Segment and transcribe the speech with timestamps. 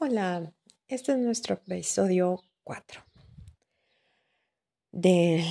[0.00, 0.54] Hola,
[0.86, 3.04] este es nuestro episodio 4
[4.92, 5.42] del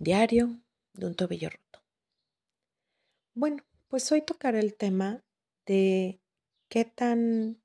[0.00, 0.58] diario
[0.94, 1.86] de un tobillo roto.
[3.34, 5.22] Bueno, pues hoy tocaré el tema
[5.64, 6.20] de
[6.68, 7.62] qué tan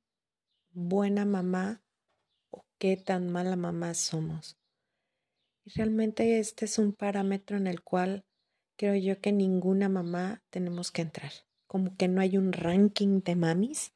[0.70, 1.82] buena mamá
[2.52, 4.56] o qué tan mala mamá somos.
[5.66, 8.24] Y realmente este es un parámetro en el cual
[8.76, 11.32] creo yo que ninguna mamá tenemos que entrar.
[11.66, 13.94] Como que no hay un ranking de mamis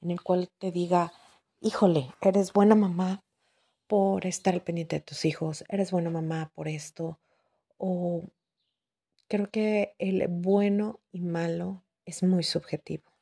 [0.00, 1.12] en el cual te diga,
[1.60, 3.22] híjole, eres buena mamá
[3.86, 7.20] por estar al pendiente de tus hijos, eres buena mamá por esto,
[7.76, 8.24] o
[9.28, 13.12] creo que el bueno y malo es muy subjetivo,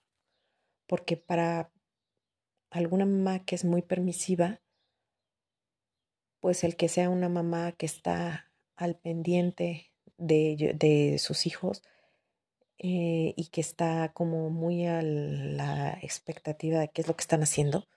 [0.86, 1.72] porque para
[2.70, 4.60] alguna mamá que es muy permisiva,
[6.40, 11.82] pues el que sea una mamá que está al pendiente de, sus hijos
[12.78, 17.42] eh, y que está como muy a la expectativa de qué es lo que están
[17.42, 17.88] haciendo,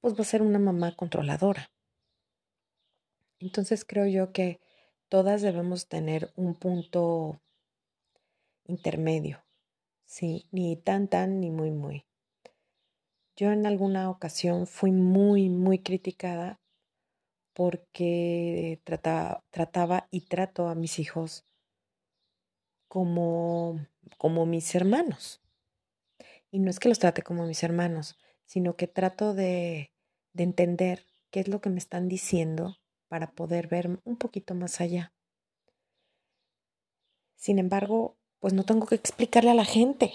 [0.00, 1.70] pues va a ser una mamá controladora.
[3.40, 4.60] Entonces creo yo que
[5.08, 7.40] todas debemos tener un punto
[8.64, 9.44] intermedio,
[10.04, 12.04] sí, ni tan tan ni muy muy.
[13.36, 16.60] Yo en alguna ocasión fui muy muy criticada
[17.54, 21.44] porque trataba, trataba y trato a mis hijos
[22.88, 25.40] como, como mis hermanos.
[26.50, 28.16] Y no es que los trate como mis hermanos,
[28.48, 29.92] sino que trato de,
[30.32, 34.80] de entender qué es lo que me están diciendo para poder ver un poquito más
[34.80, 35.12] allá.
[37.36, 40.12] Sin embargo, pues no tengo que explicarle a la gente.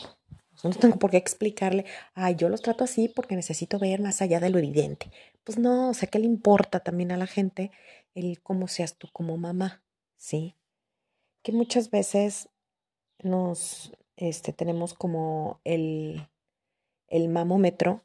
[0.63, 4.39] No tengo por qué explicarle, ay, yo los trato así porque necesito ver más allá
[4.39, 5.11] de lo evidente.
[5.43, 7.71] Pues no, o sea, ¿qué le importa también a la gente
[8.13, 9.83] el cómo seas tú como mamá?
[10.15, 10.55] ¿Sí?
[11.41, 12.49] Que muchas veces
[13.19, 16.29] nos este, tenemos como el,
[17.07, 18.03] el mamómetro.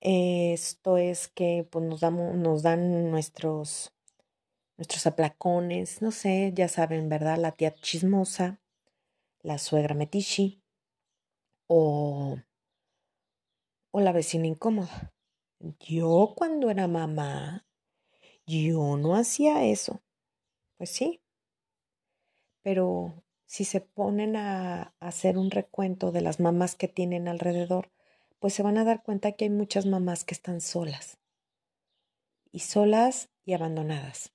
[0.00, 3.92] Esto es que pues, nos, damos, nos dan nuestros,
[4.76, 7.38] nuestros aplacones, no sé, ya saben, ¿verdad?
[7.38, 8.60] La tía chismosa,
[9.42, 10.62] la suegra metichi
[11.66, 12.36] o,
[13.90, 15.12] o la vecina incómoda.
[15.80, 17.66] Yo cuando era mamá,
[18.46, 20.02] yo no hacía eso.
[20.76, 21.20] Pues sí,
[22.62, 27.90] pero si se ponen a, hacer un recuento de las mamás que tienen alrededor,
[28.38, 31.18] pues se van a dar cuenta que hay muchas mamás que están solas.
[32.50, 34.32] Y solas y abandonadas.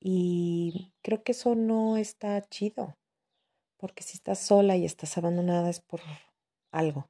[0.00, 2.96] Y creo que eso no está chido,
[3.76, 6.00] porque si estás sola y estás abandonada es por
[6.70, 7.08] algo,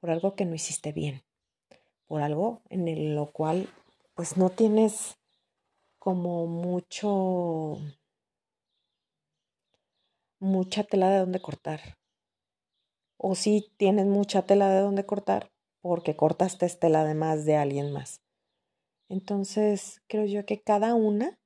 [0.00, 1.22] por algo que no hiciste bien,
[2.06, 3.68] por algo en lo cual
[4.14, 5.18] pues no tienes
[5.98, 7.78] como mucho
[10.38, 11.96] mucha tela de donde cortar.
[13.26, 17.90] O si tienes mucha tela de donde cortar porque cortaste tela de más de alguien
[17.90, 18.20] más.
[19.08, 21.38] Entonces, creo yo que cada una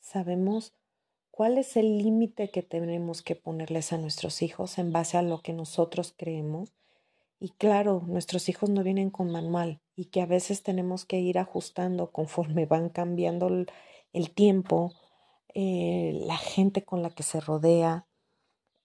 [0.00, 0.72] sabemos
[1.30, 5.42] cuál es el límite que tenemos que ponerles a nuestros hijos en base a lo
[5.42, 6.72] que nosotros creemos.
[7.38, 11.38] Y claro, nuestros hijos no vienen con manual y que a veces tenemos que ir
[11.38, 13.48] ajustando conforme van cambiando
[14.14, 14.94] el, tiempo,
[15.52, 18.07] eh, la gente con la que se rodea,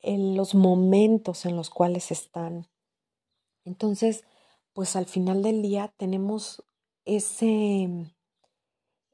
[0.04, 2.68] en los momentos en los cuales están.
[3.66, 4.24] Entonces,
[4.74, 6.64] pues al final del día tenemos
[7.06, 7.90] ese,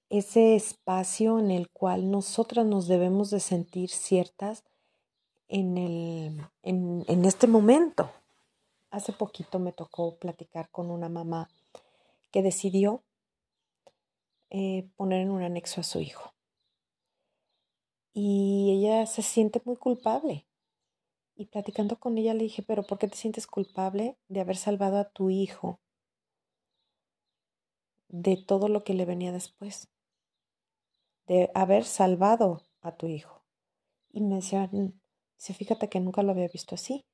[0.10, 4.64] ese espacio en el cual nosotras nos debemos de sentir ciertas
[5.48, 8.12] en, el, en, en este momento.
[8.90, 11.50] Hace poquito me tocó platicar con una mamá
[12.32, 13.04] que decidió
[14.50, 16.34] eh, poner en un anexo a su hijo.
[18.12, 20.49] Y ella se siente muy culpable
[21.40, 24.98] y platicando con ella le dije, pero ¿por qué te sientes culpable de haber salvado
[24.98, 25.80] a tu hijo
[28.10, 29.88] de todo lo que le venía después?
[31.28, 33.42] De haber salvado a tu hijo.
[34.12, 37.06] Y me decía, dice, fíjate que nunca lo había visto así.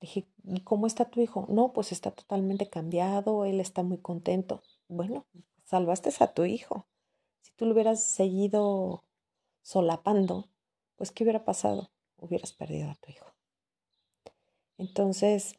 [0.00, 1.46] Le dije, ¿y cómo está tu hijo?
[1.48, 4.62] No, pues está totalmente cambiado, él está muy contento.
[4.86, 5.26] Bueno,
[5.64, 6.86] salvaste a tu hijo.
[7.40, 9.06] Si tú lo hubieras seguido
[9.62, 10.50] solapando,
[10.96, 11.90] pues ¿qué hubiera pasado?
[12.18, 13.26] Hubieras perdido a tu hijo.
[14.76, 15.58] Entonces,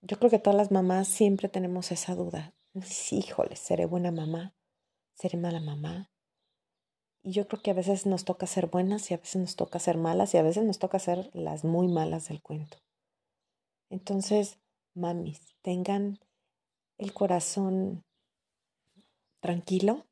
[0.00, 2.54] yo creo que todas las mamás siempre tenemos esa duda.
[2.82, 4.54] Sí, híjole, seré buena mamá,
[5.14, 6.10] seré mala mamá.
[7.22, 9.78] Y yo creo que a veces nos toca ser buenas y a veces nos toca
[9.78, 12.76] ser malas y a veces nos toca ser las muy malas del cuento.
[13.88, 14.58] Entonces,
[14.92, 16.20] mamis, tengan
[16.98, 18.04] el corazón
[19.40, 20.06] tranquilo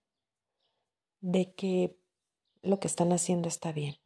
[1.21, 1.99] de que
[2.62, 4.02] lo que están haciendo está bien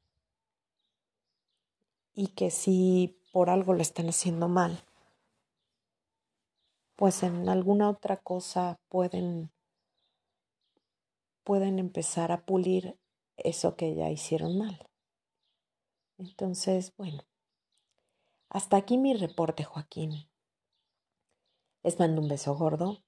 [2.17, 4.83] y que si por algo lo están haciendo mal,
[6.97, 9.53] pues en alguna otra cosa pueden
[11.45, 12.99] pueden empezar a pulir
[13.37, 14.91] eso que ya hicieron mal.
[16.19, 17.23] Entonces, bueno,
[18.49, 20.29] hasta aquí mi reporte, Joaquín.
[21.85, 23.05] Les mando un beso gordo.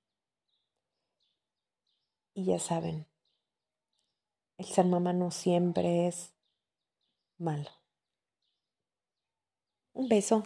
[2.35, 3.09] Y ya saben,
[4.59, 6.37] el ser mamá no siempre es
[7.39, 7.78] malo.
[9.99, 10.45] Un beso.